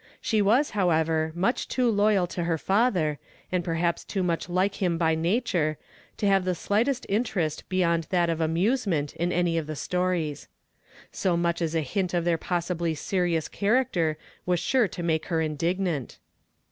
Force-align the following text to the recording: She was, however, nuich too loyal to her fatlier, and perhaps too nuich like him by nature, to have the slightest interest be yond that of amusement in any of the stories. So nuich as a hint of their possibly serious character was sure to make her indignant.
She 0.19 0.41
was, 0.41 0.71
however, 0.71 1.31
nuich 1.35 1.67
too 1.67 1.87
loyal 1.87 2.25
to 2.25 2.45
her 2.45 2.57
fatlier, 2.57 3.19
and 3.51 3.63
perhaps 3.63 4.03
too 4.03 4.23
nuich 4.23 4.49
like 4.49 4.81
him 4.81 4.97
by 4.97 5.13
nature, 5.13 5.77
to 6.17 6.25
have 6.25 6.43
the 6.43 6.55
slightest 6.55 7.05
interest 7.07 7.69
be 7.69 7.81
yond 7.81 8.05
that 8.09 8.27
of 8.27 8.41
amusement 8.41 9.15
in 9.15 9.31
any 9.31 9.59
of 9.59 9.67
the 9.67 9.75
stories. 9.75 10.47
So 11.11 11.37
nuich 11.37 11.61
as 11.61 11.75
a 11.75 11.81
hint 11.81 12.15
of 12.15 12.25
their 12.25 12.39
possibly 12.39 12.95
serious 12.95 13.47
character 13.47 14.17
was 14.43 14.59
sure 14.59 14.87
to 14.87 15.03
make 15.03 15.27
her 15.27 15.39
indignant. 15.39 16.17